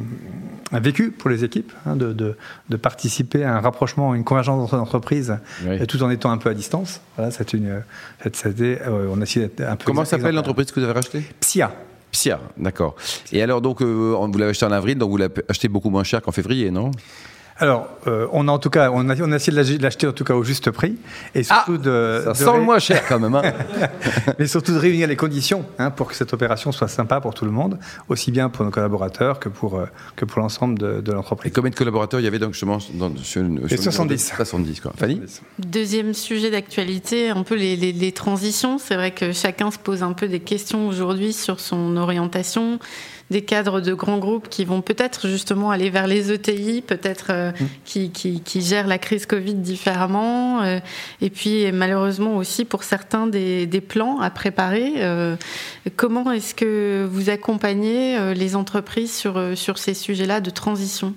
vécu 0.73 1.11
pour 1.11 1.31
les 1.31 1.43
équipes 1.43 1.73
hein, 1.85 1.97
de, 1.97 2.12
de, 2.12 2.76
participer 2.76 3.43
à 3.43 3.56
un 3.56 3.61
rapprochement, 3.61 4.14
une 4.14 4.25
convergence 4.25 4.62
entre 4.62 4.79
entreprises, 4.79 5.37
tout 5.88 6.03
en 6.05 6.11
étant 6.11 6.31
un 6.31 6.38
peu 6.38 6.49
à 6.49 6.55
distance. 6.55 7.00
Voilà, 7.17 7.32
c'est 7.32 7.53
une, 7.55 7.82
on 8.25 9.21
a 9.21 9.25
essayé 9.25 9.49
d'être 9.49 9.69
un 9.69 9.75
peu. 9.75 9.85
Comment 9.85 10.05
s'appelle 10.05 10.37
l'entreprise 10.37 10.71
que 10.71 10.79
vous 10.79 10.85
avez 10.85 10.94
rachetée? 10.94 11.25
Psia. 11.41 11.73
D'accord. 12.56 12.94
Et 13.32 13.43
alors, 13.43 13.61
donc, 13.61 13.82
euh, 13.82 14.15
vous 14.19 14.38
l'avez 14.38 14.50
acheté 14.50 14.67
en 14.67 14.73
avril, 14.73 14.99
donc 14.99 15.11
vous 15.11 15.17
l'avez 15.17 15.35
acheté 15.49 15.69
beaucoup 15.69 15.91
moins 15.91 16.05
cher 16.05 16.23
qu'en 16.23 16.32
février, 16.32 16.70
non? 16.70 16.91
Alors, 17.61 17.89
euh, 18.07 18.29
on 18.33 18.47
a 18.47 18.53
en 18.53 18.59
tout 18.59 18.71
cas, 18.71 18.91
on 18.93 19.09
a, 19.09 19.21
on 19.21 19.33
a 19.33 19.37
essayé 19.37 19.79
de 19.79 19.83
l'acheter 19.83 20.07
en 20.07 20.13
tout 20.13 20.23
cas 20.23 20.35
au 20.35 20.45
juste 20.45 20.71
prix, 20.71 20.97
et 21.35 21.43
surtout 21.43 21.75
ah, 21.75 21.85
de. 21.85 22.23
Ça 22.25 22.35
sent 22.35 22.57
le 22.57 22.63
moins 22.63 22.79
cher 22.79 23.03
quand 23.09 23.19
même. 23.19 23.35
Hein. 23.35 23.43
Mais 24.39 24.47
surtout 24.47 24.73
de 24.73 24.79
réunir 24.79 25.09
les 25.09 25.17
conditions 25.17 25.65
hein, 25.79 25.91
pour 25.91 26.07
que 26.09 26.15
cette 26.15 26.33
opération 26.33 26.71
soit 26.71 26.87
sympa 26.87 27.21
pour 27.21 27.35
tout 27.35 27.45
le 27.45 27.51
monde, 27.51 27.79
aussi 28.09 28.31
bien 28.31 28.49
pour 28.49 28.65
nos 28.65 28.71
collaborateurs 28.71 29.41
que 29.41 29.49
pour 29.49 29.77
euh, 29.77 29.87
que 30.15 30.25
pour 30.25 30.41
l'ensemble 30.41 30.79
de, 30.79 31.01
de 31.01 31.13
l'entreprise. 31.13 31.51
Et 31.51 31.53
combien 31.53 31.71
de 31.71 31.75
collaborateurs 31.75 32.21
il 32.21 32.25
y 32.25 32.29
avait 32.29 32.39
donc 32.39 32.53
justement 32.53 32.79
dans, 32.95 33.15
sur, 33.17 33.43
sur 33.67 33.83
70. 33.83 34.33
70 34.37 34.81
quoi. 34.81 34.93
Fanny. 34.97 35.21
Deuxième 35.59 36.15
sujet 36.15 36.53
d'actualité, 36.53 37.31
un 37.31 37.43
peu 37.43 37.57
les, 37.57 37.75
les, 37.75 37.93
les 37.93 38.13
transitions. 38.13 38.79
C'est 38.79 38.95
vrai 38.95 39.11
que 39.11 39.33
chacun 39.33 39.73
se 39.73 39.79
pose 39.79 40.05
un 40.05 40.13
peu 40.13 40.29
des 40.29 40.41
questions 40.41 40.87
aujourd'hui 40.87 41.33
sur 41.33 41.59
son 41.59 41.97
orientation 41.97 42.79
des 43.31 43.43
cadres 43.43 43.81
de 43.81 43.93
grands 43.93 44.19
groupes 44.19 44.49
qui 44.49 44.65
vont 44.65 44.81
peut-être 44.81 45.29
justement 45.29 45.71
aller 45.71 45.91
vers 45.91 46.07
les 46.07 46.33
ETI, 46.33 46.83
peut-être 46.83 47.27
euh, 47.31 47.53
mm. 47.53 47.67
qui, 47.85 48.11
qui, 48.11 48.61
gèrent 48.63 48.87
la 48.87 48.99
crise 48.99 49.27
Covid 49.27 49.55
différemment, 49.55 50.63
euh, 50.63 50.79
et 51.21 51.31
puis 51.31 51.71
malheureusement 51.73 52.37
aussi 52.37 52.65
pour 52.65 52.83
certains 52.83 53.27
des, 53.27 53.67
des 53.67 53.81
plans 53.81 54.21
à 54.21 54.31
préparer. 54.31 54.95
Euh, 54.99 55.37
comment 55.97 56.31
est-ce 56.33 56.55
que 56.55 57.07
vous 57.11 57.31
accompagnez 57.31 58.35
les 58.35 58.57
entreprises 58.57 59.15
sur, 59.15 59.57
sur 59.57 59.79
ces 59.79 59.95
sujets-là 59.95 60.41
de 60.41 60.51
transition? 60.51 61.15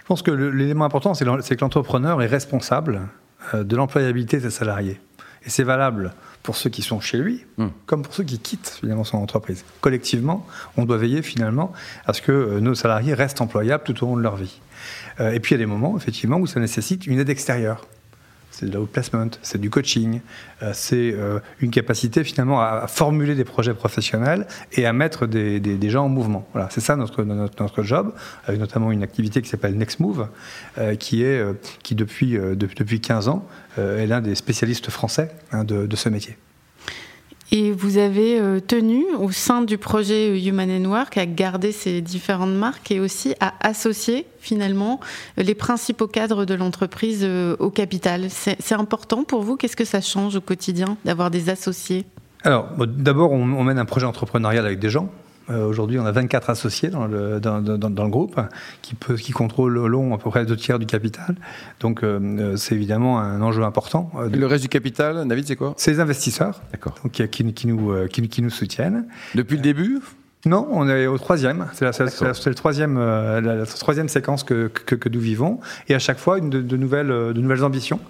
Je 0.00 0.06
pense 0.06 0.22
que 0.22 0.30
l'élément 0.30 0.84
important, 0.84 1.14
c'est 1.14 1.24
que 1.24 1.60
l'entrepreneur 1.60 2.22
est 2.22 2.26
responsable 2.26 3.08
de 3.54 3.76
l'employabilité 3.76 4.38
de 4.38 4.42
ses 4.42 4.50
salariés. 4.50 5.00
Et 5.48 5.50
c'est 5.50 5.64
valable 5.64 6.12
pour 6.42 6.56
ceux 6.56 6.68
qui 6.68 6.82
sont 6.82 7.00
chez 7.00 7.16
lui, 7.16 7.46
hmm. 7.56 7.68
comme 7.86 8.02
pour 8.02 8.12
ceux 8.12 8.22
qui 8.22 8.38
quittent 8.38 8.78
finalement 8.80 9.04
son 9.04 9.16
entreprise. 9.16 9.64
Collectivement, 9.80 10.46
on 10.76 10.84
doit 10.84 10.98
veiller 10.98 11.22
finalement 11.22 11.72
à 12.06 12.12
ce 12.12 12.20
que 12.20 12.32
euh, 12.32 12.60
nos 12.60 12.74
salariés 12.74 13.14
restent 13.14 13.40
employables 13.40 13.82
tout 13.82 14.04
au 14.04 14.08
long 14.08 14.16
de 14.18 14.22
leur 14.22 14.36
vie. 14.36 14.60
Euh, 15.20 15.32
et 15.32 15.40
puis 15.40 15.54
il 15.54 15.58
y 15.58 15.60
a 15.62 15.64
des 15.64 15.70
moments, 15.70 15.96
effectivement, 15.96 16.36
où 16.36 16.46
ça 16.46 16.60
nécessite 16.60 17.06
une 17.06 17.18
aide 17.18 17.30
extérieure 17.30 17.86
c'est 18.50 18.66
de 18.66 18.76
l'outplacement, 18.76 19.28
c'est 19.42 19.60
du 19.60 19.70
coaching, 19.70 20.20
euh, 20.62 20.72
c'est 20.74 21.12
euh, 21.14 21.38
une 21.60 21.70
capacité 21.70 22.24
finalement 22.24 22.60
à, 22.60 22.86
formuler 22.86 23.34
des 23.34 23.44
projets 23.44 23.74
professionnels 23.74 24.46
et 24.72 24.86
à 24.86 24.92
mettre 24.92 25.26
des, 25.26 25.90
gens 25.90 26.06
en 26.06 26.08
mouvement. 26.08 26.46
Voilà, 26.52 26.68
c'est 26.70 26.80
ça 26.80 26.96
notre, 26.96 27.22
notre, 27.24 27.82
job, 27.82 28.12
avec 28.46 28.60
notamment 28.60 28.90
une 28.90 29.02
activité 29.02 29.42
qui 29.42 29.48
s'appelle 29.48 29.76
Next 29.76 30.00
Move, 30.00 30.28
euh, 30.78 30.96
qui, 30.96 31.22
est, 31.22 31.42
qui 31.82 31.94
depuis, 31.94 32.38
depuis 32.38 33.00
15 33.00 33.28
ans 33.28 33.46
est 33.76 34.06
l'un 34.06 34.20
des 34.20 34.34
spécialistes 34.34 34.90
français 34.90 35.30
hein, 35.52 35.64
de 35.64 35.96
ce 35.96 36.08
métier. 36.08 36.36
Et 37.50 37.72
vous 37.72 37.96
avez 37.96 38.38
euh, 38.38 38.60
tenu 38.60 39.06
au 39.18 39.30
sein 39.30 39.62
du 39.62 39.78
projet 39.78 40.38
Human 40.38 40.70
and 40.70 40.84
Work 40.90 41.16
à 41.16 41.24
garder 41.24 41.72
ces 41.72 42.02
différentes 42.02 42.54
marques 42.54 42.90
et 42.90 43.00
aussi 43.00 43.34
à 43.40 43.54
associer 43.66 44.26
finalement 44.38 45.00
les 45.38 45.54
principaux 45.54 46.08
cadres 46.08 46.44
de 46.44 46.54
l'entreprise 46.54 47.20
euh, 47.22 47.56
au 47.58 47.70
capital. 47.70 48.26
C'est 48.28 48.72
important 48.72 49.24
pour 49.24 49.42
vous? 49.42 49.56
Qu'est-ce 49.56 49.76
que 49.76 49.86
ça 49.86 50.02
change 50.02 50.36
au 50.36 50.42
quotidien 50.42 50.98
d'avoir 51.06 51.30
des 51.30 51.48
associés? 51.48 52.04
Alors, 52.44 52.68
d'abord, 52.86 53.32
on, 53.32 53.64
mène 53.64 53.78
un 53.78 53.84
projet 53.84 54.06
entrepreneurial 54.06 54.64
avec 54.64 54.78
des 54.78 54.90
gens. 54.90 55.10
Euh, 55.50 55.66
aujourd'hui, 55.66 55.98
on 55.98 56.06
a 56.06 56.12
24 56.12 56.50
associés 56.50 56.90
dans 56.90 57.06
le, 57.06 57.40
dans, 57.40 57.60
dans, 57.60 58.04
le 58.04 58.10
groupe 58.10 58.40
qui, 58.82 58.94
peut, 58.94 59.16
qui 59.16 59.32
contrôlent 59.32 59.78
au 59.78 59.88
long 59.88 60.14
à 60.14 60.18
peu 60.18 60.30
près 60.30 60.44
deux 60.44 60.56
tiers 60.56 60.78
du 60.78 60.86
capital. 60.86 61.36
Donc, 61.80 62.02
euh, 62.02 62.18
euh, 62.20 62.56
c'est 62.56 62.74
évidemment 62.74 63.18
un 63.18 63.40
enjeu 63.40 63.62
important. 63.62 64.10
le 64.30 64.46
reste 64.46 64.62
du 64.62 64.68
capital, 64.68 65.26
David, 65.26 65.46
c'est 65.46 65.56
quoi? 65.56 65.74
C'est 65.76 65.92
les 65.92 66.00
investisseurs 66.00 66.60
qui, 67.12 67.28
qui, 67.28 67.52
qui, 67.52 67.66
nous, 67.66 68.06
qui, 68.08 68.28
qui 68.28 68.42
nous 68.42 68.50
soutiennent. 68.50 69.06
Depuis 69.34 69.56
le 69.56 69.62
début? 69.62 70.00
Non, 70.48 70.66
on 70.70 70.88
est 70.88 71.06
au 71.06 71.18
troisième. 71.18 71.66
C'est 71.74 71.84
la, 71.84 71.92
la, 72.20 72.54
troisième, 72.54 72.96
euh, 72.98 73.40
la, 73.40 73.66
troisième 73.66 74.08
séquence 74.08 74.42
que, 74.42 74.68
que, 74.68 75.08
nous 75.08 75.20
vivons. 75.20 75.60
Et 75.88 75.94
à 75.94 75.98
chaque 75.98 76.18
fois, 76.18 76.38
une 76.38 76.48
de, 76.48 76.76
nouvelles, 76.76 77.08
de 77.08 77.40
nouvelles 77.40 77.64
ambitions. 77.64 78.00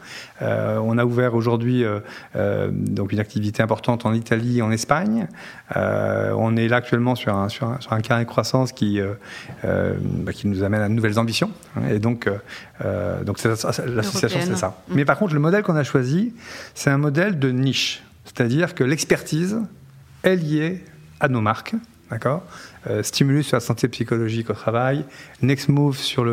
Euh, 0.41 0.79
on 0.79 0.99
a 0.99 1.05
ouvert 1.05 1.35
aujourd'hui 1.35 1.85
euh, 1.85 2.71
donc 2.73 3.13
une 3.13 3.19
activité 3.19 3.63
importante 3.63 4.07
en 4.07 4.15
Italie 4.15 4.59
et 4.59 4.63
en 4.63 4.71
Espagne. 4.71 5.27
on 5.75 6.57
est 6.57 6.69
là 6.69 6.77
actuellement 6.77 7.17
sur 7.17 7.35
un, 7.35 7.49
sur 7.49 7.67
un, 7.69 7.81
sur 7.81 7.93
un 7.93 8.01
carré 8.01 8.25
de 8.25 8.29
croissance 8.29 8.73
qui, 8.73 9.01
bah, 9.63 10.33
qui 10.33 10.47
nous 10.47 10.63
amène 10.63 10.83
à 10.83 10.89
de 10.89 10.95
nouvelles 10.95 11.19
ambitions. 11.19 11.51
Et 11.91 11.99
donc, 11.99 12.31
donc 13.27 13.43
l'association, 13.43 14.41
c'est 14.45 14.57
ça. 14.57 14.79
Mm. 14.89 14.95
Mais 14.95 15.05
par 15.05 15.19
contre, 15.19 15.35
le 15.35 15.41
modèle 15.41 15.63
qu'on 15.63 15.77
a 15.77 15.85
choisi, 15.85 16.35
c'est 16.75 16.91
un 16.91 16.99
modèle 16.99 17.39
de 17.39 17.51
niche. 17.51 18.03
C'est-à-dire 18.25 18.75
que 18.75 18.85
l'expertise 18.85 19.59
est 20.23 20.37
liée 20.37 20.85
à 21.21 21.29
nos 21.29 21.41
marques. 21.41 21.75
D'accord 22.11 22.43
euh, 22.87 23.03
Stimulus 23.03 23.45
sur 23.45 23.57
la 23.57 23.61
santé 23.61 23.87
psychologique 23.89 24.49
au 24.51 24.55
travail, 24.55 25.05
Next 25.43 25.69
Move 25.69 25.99
sur 25.99 26.25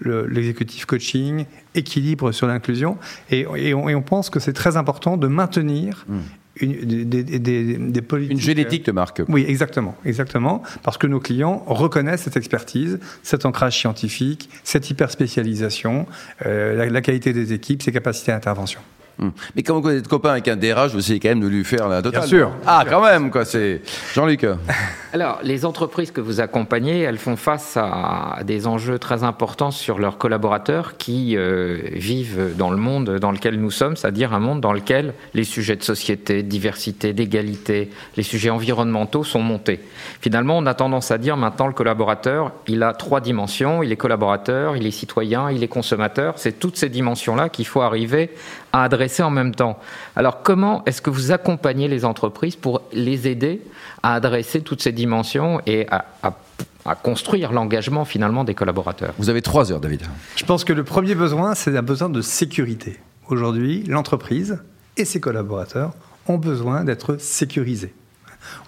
l'exécutif 0.00 0.82
le, 0.82 0.86
coaching, 0.86 1.44
équilibre 1.74 2.32
sur 2.32 2.46
l'inclusion. 2.46 2.98
Et, 3.30 3.46
on, 3.74 4.02
pense 4.02 4.30
que 4.30 4.40
c'est 4.40 4.52
très 4.52 4.76
important 4.76 5.16
de 5.16 5.28
maintenir 5.28 6.04
mm. 6.08 6.18
une, 6.62 7.04
des, 7.04 7.22
des, 7.22 7.76
des 7.76 8.02
politiques. 8.02 8.32
Une 8.32 8.40
génétique 8.40 8.86
de 8.86 8.92
marque. 8.92 9.22
Oui, 9.28 9.44
exactement, 9.46 9.96
exactement, 10.04 10.62
parce 10.82 10.98
que 10.98 11.06
nos 11.06 11.20
clients 11.20 11.62
reconnaissent 11.66 12.22
cette 12.22 12.36
expertise, 12.36 12.98
cet 13.22 13.46
ancrage 13.46 13.78
scientifique, 13.78 14.48
cette 14.64 14.90
hyper 14.90 15.10
spécialisation, 15.10 16.06
euh, 16.44 16.74
la, 16.74 16.86
la 16.86 17.00
qualité 17.02 17.32
des 17.32 17.52
équipes, 17.52 17.82
ses 17.82 17.92
capacités 17.92 18.32
d'intervention. 18.32 18.80
Hum. 19.20 19.32
Mais 19.54 19.62
quand 19.62 19.80
vous 19.80 19.90
êtes 19.90 20.08
copain 20.08 20.30
avec 20.30 20.48
un 20.48 20.56
DRH, 20.56 20.92
vous 20.92 20.98
essayez 20.98 21.20
quand 21.20 21.28
même 21.28 21.40
de 21.40 21.46
lui 21.48 21.64
faire 21.64 21.88
la 21.88 22.02
totale. 22.02 22.20
Bien 22.20 22.28
sûr. 22.28 22.52
Ah, 22.66 22.84
quand 22.88 23.02
même, 23.02 23.30
quoi. 23.30 23.44
C'est 23.44 23.82
Jean-Luc. 24.14 24.46
Alors, 25.12 25.40
les 25.42 25.64
entreprises 25.64 26.10
que 26.10 26.20
vous 26.20 26.40
accompagnez, 26.40 27.00
elles 27.00 27.18
font 27.18 27.36
face 27.36 27.76
à 27.76 28.38
des 28.44 28.66
enjeux 28.66 28.98
très 28.98 29.24
importants 29.24 29.72
sur 29.72 29.98
leurs 29.98 30.18
collaborateurs 30.18 30.96
qui 30.96 31.36
euh, 31.36 31.78
vivent 31.92 32.54
dans 32.56 32.70
le 32.70 32.76
monde 32.76 33.18
dans 33.18 33.32
lequel 33.32 33.60
nous 33.60 33.70
sommes, 33.70 33.96
c'est-à-dire 33.96 34.32
un 34.32 34.38
monde 34.38 34.60
dans 34.60 34.72
lequel 34.72 35.14
les 35.34 35.44
sujets 35.44 35.76
de 35.76 35.82
société, 35.82 36.42
de 36.42 36.48
diversité, 36.48 37.12
d'égalité, 37.12 37.90
les 38.16 38.22
sujets 38.22 38.50
environnementaux 38.50 39.24
sont 39.24 39.42
montés. 39.42 39.80
Finalement, 40.20 40.56
on 40.58 40.66
a 40.66 40.74
tendance 40.74 41.10
à 41.10 41.18
dire 41.18 41.36
maintenant 41.36 41.66
le 41.66 41.72
collaborateur, 41.72 42.52
il 42.68 42.82
a 42.82 42.92
trois 42.92 43.20
dimensions. 43.20 43.82
Il 43.82 43.92
est 43.92 43.96
collaborateur, 43.96 44.76
il 44.76 44.86
est 44.86 44.90
citoyen, 44.90 45.50
il 45.50 45.62
est 45.62 45.68
consommateur. 45.68 46.34
C'est 46.36 46.58
toutes 46.58 46.76
ces 46.76 46.88
dimensions-là 46.88 47.48
qu'il 47.48 47.66
faut 47.66 47.82
arriver 47.82 48.30
à 48.72 48.84
adresser 48.84 49.22
en 49.22 49.30
même 49.30 49.54
temps. 49.54 49.78
Alors, 50.16 50.42
comment 50.42 50.84
est-ce 50.84 51.02
que 51.02 51.10
vous 51.10 51.32
accompagnez 51.32 51.88
les 51.88 52.04
entreprises 52.04 52.56
pour 52.56 52.82
les 52.92 53.28
aider 53.28 53.62
à 54.02 54.14
adresser 54.14 54.62
toutes 54.62 54.82
ces 54.82 54.92
dimensions 54.92 55.60
et 55.66 55.86
à, 55.90 56.04
à, 56.22 56.36
à 56.84 56.94
construire 56.94 57.52
l'engagement 57.52 58.04
finalement 58.04 58.44
des 58.44 58.54
collaborateurs? 58.54 59.14
Vous 59.18 59.30
avez 59.30 59.42
trois 59.42 59.72
heures, 59.72 59.80
David. 59.80 60.02
Je 60.36 60.44
pense 60.44 60.64
que 60.64 60.72
le 60.72 60.84
premier 60.84 61.14
besoin, 61.14 61.54
c'est 61.54 61.76
un 61.76 61.82
besoin 61.82 62.08
de 62.08 62.20
sécurité. 62.20 63.00
Aujourd'hui, 63.28 63.84
l'entreprise 63.84 64.58
et 64.96 65.04
ses 65.04 65.20
collaborateurs 65.20 65.92
ont 66.26 66.38
besoin 66.38 66.84
d'être 66.84 67.16
sécurisés 67.18 67.94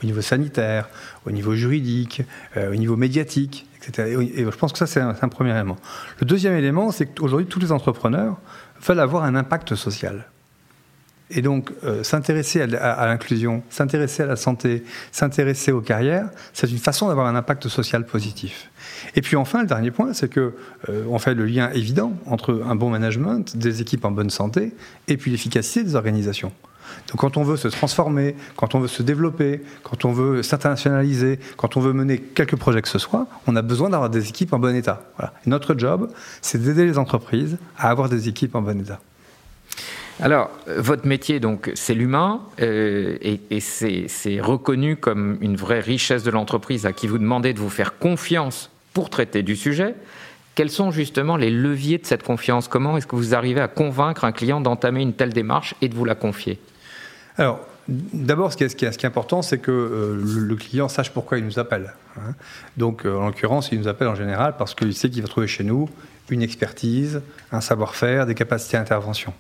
au 0.02 0.06
niveau 0.06 0.21
sanitaire, 0.21 0.88
au 1.26 1.30
niveau 1.30 1.54
juridique, 1.54 2.23
euh, 2.56 2.73
au 2.73 2.76
niveau 2.76 2.97
médiatique, 2.97 3.66
etc. 3.76 4.16
Et, 4.21 4.40
et 4.40 4.44
je 4.44 4.56
pense 4.56 4.73
que 4.73 4.78
ça, 4.78 4.87
c'est 4.87 5.00
un, 5.00 5.14
un, 5.21 5.28
premier 5.28 5.50
élément. 5.50 5.76
Le 6.21 6.26
deuxième 6.26 6.54
élément, 6.54 6.92
c'est 6.92 7.06
qu'aujourd'hui, 7.06 7.47
tous 7.47 7.61
les 7.61 7.73
entrepreneurs 7.73 8.37
veulent 8.84 9.00
avoir 9.00 9.24
un 9.24 9.34
impact 9.34 9.74
social. 9.74 10.26
Et 11.34 11.40
donc, 11.40 11.70
euh, 11.84 12.02
s'intéresser 12.02 12.60
à, 12.60 13.06
l'inclusion, 13.06 13.62
s'intéresser 13.70 14.22
à 14.22 14.26
la 14.26 14.36
santé, 14.36 14.84
s'intéresser 15.12 15.72
aux 15.72 15.80
carrières, 15.80 16.28
c'est 16.52 16.70
une 16.70 16.78
façon 16.78 17.08
d'avoir 17.08 17.26
un 17.26 17.34
impact 17.34 17.68
social 17.68 18.04
positif. 18.04 18.70
Et 19.16 19.22
puis 19.22 19.36
enfin, 19.36 19.62
le 19.62 19.66
dernier 19.66 19.90
point, 19.90 20.12
c'est 20.12 20.28
que 20.28 20.54
euh, 20.90 21.18
fait 21.18 21.34
le 21.34 21.46
lien 21.46 21.70
évident 21.72 22.12
entre 22.26 22.62
un 22.66 22.74
bon 22.74 22.90
management, 22.90 23.56
des 23.56 23.80
équipes 23.80 24.04
en 24.04 24.10
bonne 24.10 24.30
santé, 24.30 24.74
et 25.08 25.16
puis 25.16 25.30
l'efficacité 25.30 25.84
des 25.84 25.94
organisations. 25.94 26.52
Donc 27.08 27.20
quand 27.20 27.36
on 27.36 27.42
veut 27.42 27.56
se 27.56 27.68
transformer, 27.68 28.34
quand 28.56 28.74
on 28.74 28.80
veut 28.80 28.88
se 28.88 29.02
développer, 29.02 29.62
quand 29.82 30.04
on 30.04 30.12
veut 30.12 30.42
s'internationaliser, 30.42 31.38
quand 31.56 31.76
on 31.76 31.80
veut 31.80 31.92
mener 31.92 32.18
quelques 32.18 32.56
projets 32.56 32.82
que 32.82 32.88
ce 32.88 32.98
soit, 32.98 33.26
on 33.46 33.56
a 33.56 33.62
besoin 33.62 33.90
d'avoir 33.90 34.10
des 34.10 34.28
équipes 34.28 34.52
en 34.52 34.58
bon 34.58 34.74
état. 34.74 35.02
Notre 35.46 35.78
job, 35.78 36.10
c'est 36.40 36.62
d'aider 36.62 36.86
les 36.86 36.98
entreprises 36.98 37.58
à 37.78 37.90
avoir 37.90 38.08
des 38.08 38.28
équipes 38.28 38.54
en 38.54 38.62
bon 38.62 38.80
état. 38.80 39.00
Alors, 40.20 40.50
votre 40.76 41.06
métier, 41.06 41.40
donc, 41.40 41.72
c'est 41.74 41.94
l'humain, 41.94 42.42
euh, 42.60 43.16
et 43.20 43.60
c'est 43.60 44.40
reconnu 44.40 44.96
comme 44.96 45.38
une 45.40 45.56
vraie 45.56 45.80
richesse 45.80 46.22
de 46.22 46.30
l'entreprise 46.30 46.86
à 46.86 46.92
qui 46.92 47.06
vous 47.06 47.18
demandez 47.18 47.54
de 47.54 47.58
vous 47.58 47.70
faire 47.70 47.98
confiance 47.98 48.70
pour 48.92 49.10
traiter 49.10 49.42
du 49.42 49.56
sujet. 49.56 49.94
Quels 50.54 50.70
sont 50.70 50.90
justement 50.90 51.36
les 51.36 51.50
leviers 51.50 51.96
de 51.96 52.06
cette 52.06 52.22
confiance? 52.22 52.68
Comment 52.68 52.96
est-ce 52.98 53.06
que 53.06 53.16
vous 53.16 53.34
arrivez 53.34 53.62
à 53.62 53.68
convaincre 53.68 54.24
un 54.24 54.32
client 54.32 54.60
d'entamer 54.60 55.00
une 55.00 55.14
telle 55.14 55.32
démarche 55.32 55.74
et 55.80 55.88
de 55.88 55.94
vous 55.94 56.04
la 56.04 56.14
confier? 56.14 56.60
Alors, 57.38 57.60
d'abord, 57.88 58.52
ce, 58.52 58.56
qui 58.56 58.84
est 58.84 59.04
important, 59.04 59.42
c'est 59.42 59.58
que 59.58 59.70
euh, 59.70 60.22
le, 60.22 60.56
client 60.56 60.88
sache 60.88 61.10
pourquoi 61.10 61.38
il 61.38 61.44
nous 61.44 61.58
appelle. 61.58 61.94
Hein. 62.16 62.34
Donc, 62.76 63.04
euh, 63.04 63.16
en 63.16 63.26
l'occurrence, 63.26 63.70
il 63.72 63.78
nous 63.78 63.88
appelle 63.88 64.08
en 64.08 64.14
général 64.14 64.54
parce 64.58 64.74
qu'il 64.74 64.94
sait 64.94 65.10
qu'il 65.10 65.22
va 65.22 65.28
trouver 65.28 65.46
chez 65.46 65.64
nous 65.64 65.88
une 66.30 66.42
expertise, 66.42 67.20
un 67.50 67.60
savoir-faire, 67.60 68.24
des 68.24 68.34
capacités 68.34 68.78
d'intervention. 68.78 69.34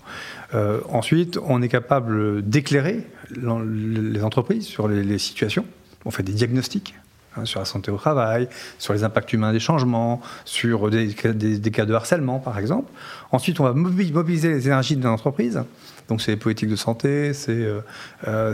Euh, 0.52 0.80
ensuite, 0.90 1.38
on 1.42 1.62
est 1.62 1.68
capable 1.68 2.46
d'éclairer 2.46 3.06
les 3.30 4.22
entreprises 4.22 4.66
sur 4.66 4.88
les 4.88 5.18
situations. 5.18 5.64
On 6.04 6.10
fait 6.10 6.22
des 6.22 6.32
diagnostics 6.32 6.94
Hein, 7.34 7.46
sur 7.46 7.60
la 7.60 7.64
santé 7.64 7.90
au 7.90 7.96
travail, 7.96 8.46
sur 8.78 8.92
les 8.92 9.04
impacts 9.04 9.32
humains 9.32 9.52
des 9.52 9.60
changements, 9.60 10.20
sur 10.44 10.90
des, 10.90 11.14
cas 11.14 11.32
de 11.32 11.94
harcèlement, 11.94 12.38
par 12.38 12.58
exemple. 12.58 12.92
Ensuite, 13.30 13.58
on 13.58 13.64
va 13.64 13.72
mobiliser 13.72 14.50
les 14.50 14.66
énergies 14.66 14.96
de 14.96 15.04
l'entreprise. 15.04 15.62
Donc, 16.08 16.20
c'est 16.20 16.32
les 16.32 16.36
politiques 16.36 16.68
de 16.68 16.76
santé, 16.76 17.32
c'est 17.32 17.52
euh, 17.52 17.80
euh, 18.28 18.52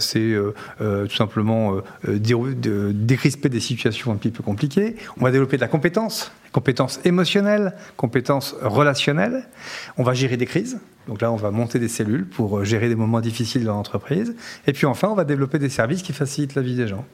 euh, 0.80 1.06
tout 1.06 1.16
simplement 1.16 1.74
euh, 2.06 2.92
décrisper 2.92 3.48
des 3.48 3.58
situations 3.58 4.12
un 4.12 4.16
petit 4.16 4.30
peu 4.30 4.44
compliquées. 4.44 4.94
On 5.18 5.24
va 5.24 5.32
développer 5.32 5.56
de 5.56 5.62
la 5.62 5.68
compétence, 5.68 6.30
compétences 6.52 7.00
émotionnelles, 7.04 7.74
compétences 7.96 8.54
relationnelles. 8.62 9.48
On 9.96 10.04
va 10.04 10.14
gérer 10.14 10.36
des 10.36 10.46
crises. 10.46 10.78
Donc 11.08 11.22
là, 11.22 11.32
on 11.32 11.36
va 11.36 11.50
monter 11.50 11.78
des 11.78 11.88
cellules 11.88 12.26
pour 12.26 12.64
gérer 12.64 12.88
des 12.88 12.94
moments 12.94 13.20
difficiles 13.20 13.64
dans 13.64 13.74
l'entreprise. 13.74 14.36
Et 14.66 14.74
puis 14.74 14.86
enfin, 14.86 15.08
on 15.08 15.14
va 15.14 15.24
développer 15.24 15.58
des 15.58 15.70
services 15.70 16.02
qui 16.02 16.12
facilitent 16.12 16.54
la 16.54 16.62
vie 16.62 16.76
des 16.76 16.86
gens. 16.86 17.06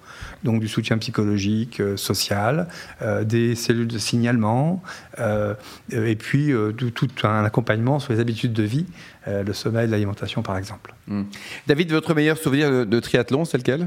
Donc 0.42 0.60
du 0.60 0.68
soutien 0.68 0.98
psychologique, 0.98 1.80
euh, 1.80 1.96
social, 1.96 2.66
euh, 3.02 3.22
des 3.22 3.54
cellules 3.54 3.86
de 3.86 3.98
signalement, 3.98 4.82
euh, 5.20 5.54
et 5.90 6.16
puis 6.16 6.52
tout, 6.76 6.90
tout, 6.90 7.08
un 7.22 7.44
accompagnement 7.44 8.00
sur 8.00 8.12
les 8.12 8.20
habitudes 8.20 8.52
de 8.52 8.64
vie, 8.64 8.86
le 9.26 9.52
sommeil, 9.52 9.88
l'alimentation 9.88 10.42
par 10.42 10.58
exemple. 10.58 10.92
Mmh. 11.06 11.22
David, 11.66 11.92
votre 11.92 12.14
meilleur 12.14 12.36
souvenir 12.36 12.70
de, 12.70 12.84
de 12.84 13.00
triathlon, 13.00 13.44
c'est 13.44 13.58
lequel? 13.58 13.86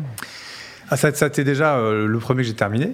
Ah, 0.89 0.95
ça, 0.95 1.13
ça 1.13 1.27
c'était 1.27 1.43
déjà 1.43 1.77
le 1.77 2.17
premier 2.19 2.43
que 2.43 2.47
j'ai 2.47 2.55
terminé. 2.55 2.93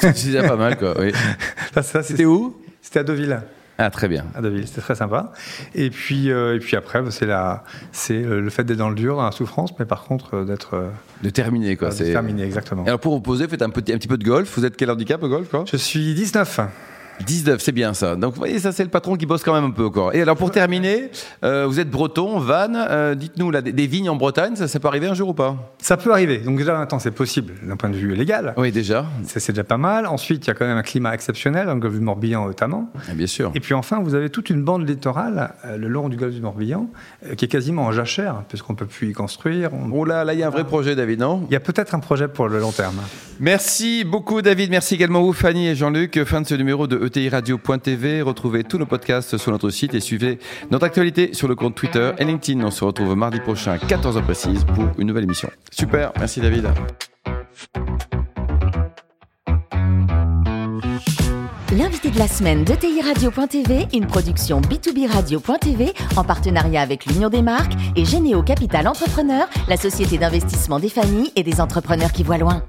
c'est 0.00 0.26
déjà 0.26 0.44
pas 0.44 0.56
mal, 0.56 0.78
quoi. 0.78 0.94
Oui. 0.98 1.12
C'était 2.02 2.24
où? 2.24 2.62
C'était 2.82 3.00
à 3.00 3.04
Deauville. 3.04 3.40
Ah, 3.78 3.90
très 3.90 4.08
bien. 4.08 4.24
À 4.34 4.40
Deauville, 4.40 4.66
c'était 4.66 4.80
très 4.80 4.94
sympa. 4.94 5.32
Et 5.74 5.90
puis, 5.90 6.30
euh, 6.30 6.56
et 6.56 6.58
puis 6.58 6.76
après, 6.76 7.02
c'est 7.10 7.26
la, 7.26 7.62
c'est 7.92 8.22
le 8.22 8.48
fait 8.50 8.64
d'être 8.64 8.78
dans 8.78 8.88
le 8.88 8.94
dur, 8.94 9.16
dans 9.16 9.24
la 9.24 9.32
souffrance, 9.32 9.70
mais 9.78 9.84
par 9.84 10.04
contre 10.04 10.44
d'être. 10.44 10.90
De 11.22 11.30
terminer, 11.30 11.76
quoi. 11.76 11.90
De 11.90 11.94
terminer, 11.96 12.44
exactement. 12.44 12.84
Et 12.84 12.88
alors, 12.88 13.00
pour 13.00 13.14
vous 13.14 13.20
poser, 13.20 13.48
faites 13.48 13.62
un 13.62 13.70
petit, 13.70 13.92
un 13.92 13.98
petit 13.98 14.08
peu 14.08 14.18
de 14.18 14.24
golf. 14.24 14.58
Vous 14.58 14.64
êtes 14.64 14.76
quel 14.76 14.90
handicap 14.90 15.22
au 15.22 15.28
golf, 15.28 15.48
quoi? 15.50 15.64
Je 15.70 15.76
suis 15.76 16.14
19. 16.14 16.60
19, 17.24 17.60
c'est 17.60 17.72
bien 17.72 17.94
ça. 17.94 18.16
Donc 18.16 18.34
vous 18.34 18.38
voyez, 18.38 18.58
ça 18.58 18.72
c'est 18.72 18.84
le 18.84 18.90
patron 18.90 19.16
qui 19.16 19.26
bosse 19.26 19.42
quand 19.42 19.54
même 19.54 19.64
un 19.64 19.70
peu 19.70 19.86
encore. 19.86 20.14
Et 20.14 20.22
alors 20.22 20.36
pour 20.36 20.50
terminer, 20.50 21.10
euh, 21.44 21.66
vous 21.66 21.80
êtes 21.80 21.90
breton, 21.90 22.38
Van, 22.38 22.72
euh, 22.74 23.14
dites-nous 23.14 23.50
là, 23.50 23.62
des, 23.62 23.72
des, 23.72 23.86
vignes 23.86 24.10
en 24.10 24.16
Bretagne, 24.16 24.56
ça, 24.56 24.68
ça, 24.68 24.80
peut 24.80 24.88
arriver 24.88 25.06
un 25.06 25.14
jour 25.14 25.30
ou 25.30 25.34
pas? 25.34 25.56
Ça 25.78 25.96
peut 25.96 26.12
arriver. 26.12 26.38
Donc 26.38 26.58
déjà, 26.58 26.80
attends, 26.80 26.98
c'est 26.98 27.10
possible 27.10 27.54
d'un 27.62 27.76
point 27.76 27.90
de 27.90 27.96
vue 27.96 28.14
légal. 28.14 28.54
Oui, 28.56 28.72
déjà. 28.72 29.06
C'est 29.24 29.52
déjà 29.52 29.64
pas 29.64 29.78
mal. 29.78 30.06
Ensuite, 30.06 30.44
il 30.46 30.48
y 30.48 30.50
a 30.50 30.54
quand 30.54 30.66
même 30.66 30.76
un 30.76 30.82
climat 30.82 31.14
exceptionnel, 31.14 31.66
dans 31.66 31.74
le 31.74 31.80
golfe 31.80 31.94
du 31.94 32.00
Morbihan 32.00 32.46
notamment. 32.46 32.90
Et 33.10 33.14
bien 33.14 33.26
sûr. 33.26 33.50
Et 33.54 33.60
puis 33.60 33.74
enfin, 33.74 34.00
vous 34.00 34.14
avez 34.14 34.30
toute 34.30 34.50
une 34.50 34.62
bande 34.62 34.88
littorale 34.88 35.54
euh, 35.64 35.76
le 35.76 35.88
long 35.88 36.08
du 36.08 36.16
golfe 36.16 36.34
du 36.34 36.40
Morbihan 36.40 36.88
euh, 37.24 37.34
qui 37.34 37.44
est 37.44 37.48
quasiment 37.48 37.84
en 37.84 37.92
jachère, 37.92 38.42
puisqu'on 38.48 38.74
peut 38.74 38.86
plus 38.86 39.10
y 39.10 39.12
construire. 39.12 39.70
On... 39.72 39.90
Oh 39.92 40.04
là, 40.04 40.24
là, 40.24 40.34
il 40.34 40.40
y 40.40 40.42
a 40.42 40.46
un 40.46 40.50
vrai 40.50 40.64
projet, 40.64 40.94
David, 40.94 41.20
non? 41.20 41.46
Il 41.48 41.52
y 41.52 41.56
a 41.56 41.60
peut-être 41.60 41.94
un 41.94 42.00
projet 42.00 42.28
pour 42.28 42.48
le 42.48 42.60
long 42.60 42.72
terme. 42.72 43.00
Merci 43.40 44.04
beaucoup, 44.04 44.42
David. 44.42 44.70
Merci 44.70 44.94
également 44.94 45.22
vous, 45.22 45.32
Fanny 45.32 45.68
et 45.68 45.74
Jean-Luc. 45.74 46.22
Fin 46.24 46.40
de 46.40 46.46
ce 46.46 46.54
numéro 46.54 46.86
de 46.86 46.96
ETI 47.06 47.28
Radio.tv. 47.28 47.86
TV. 47.86 48.20
Retrouvez 48.20 48.64
tous 48.64 48.78
nos 48.78 48.86
podcasts 48.86 49.36
sur 49.36 49.52
notre 49.52 49.70
site 49.70 49.94
et 49.94 50.00
suivez 50.00 50.40
notre 50.72 50.84
actualité 50.84 51.34
sur 51.34 51.46
le 51.46 51.54
compte 51.54 51.76
Twitter 51.76 52.10
et 52.18 52.24
LinkedIn. 52.24 52.64
On 52.64 52.72
se 52.72 52.84
retrouve 52.84 53.14
mardi 53.14 53.38
prochain 53.38 53.72
à 53.72 53.76
14h 53.76 54.22
précise 54.22 54.64
pour 54.64 54.88
une 54.98 55.06
nouvelle 55.06 55.22
émission. 55.22 55.48
Super, 55.70 56.12
merci 56.18 56.40
David. 56.40 56.68
L'invité 61.78 62.10
de 62.10 62.18
la 62.18 62.26
semaine 62.26 62.64
de 62.64 62.74
TI 62.74 63.00
Radio.tv, 63.02 63.86
une 63.92 64.06
production 64.06 64.60
B2B 64.60 65.08
Radio.tv 65.08 65.92
en 66.16 66.24
partenariat 66.24 66.80
avec 66.80 67.06
l'Union 67.06 67.28
des 67.28 67.42
marques 67.42 67.74
et 67.94 68.04
Généo 68.04 68.42
Capital 68.42 68.88
Entrepreneur, 68.88 69.48
la 69.68 69.76
société 69.76 70.18
d'investissement 70.18 70.80
des 70.80 70.88
familles 70.88 71.30
et 71.36 71.44
des 71.44 71.60
entrepreneurs 71.60 72.10
qui 72.10 72.24
voient 72.24 72.38
loin. 72.38 72.64